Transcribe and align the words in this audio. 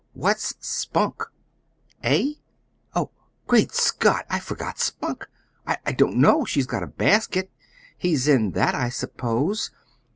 "What's 0.13 0.55
Spunk?" 0.61 1.27
"Eh? 2.01 2.33
oh 2.95 3.11
Great 3.45 3.71
Scott! 3.75 4.25
I 4.31 4.39
forgot 4.39 4.79
Spunk. 4.79 5.27
I 5.67 5.91
don't 5.91 6.15
know. 6.17 6.43
She's 6.43 6.65
got 6.65 6.81
a 6.81 6.87
basket. 6.87 7.51
He's 7.99 8.27
in 8.27 8.53
that, 8.53 8.73
I 8.73 8.89
suppose. 8.89 9.69